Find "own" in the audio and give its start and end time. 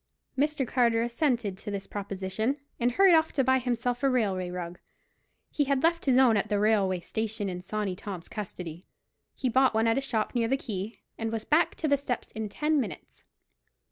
6.17-6.35